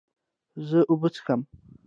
زه 0.67 0.79
اوبه 0.89 1.07
څښم 1.13 1.41